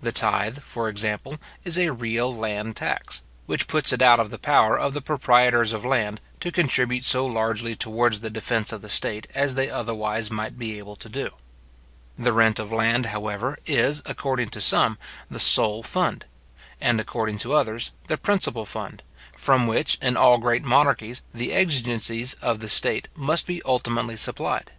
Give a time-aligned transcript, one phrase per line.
[0.00, 4.38] The tithe, for example, is a real land tax, which puts it out of the
[4.38, 8.88] power of the proprietors of land to contribute so largely towards the defence of the
[8.88, 11.28] state as they otherwise might be able to do.
[12.18, 14.96] The rent of land, however, is, according to some,
[15.30, 16.24] the sole fund;
[16.80, 19.02] and, according to others, the principal fund,
[19.36, 24.70] from which, in all great monarchies, the exigencies of the state must be ultimately supplied.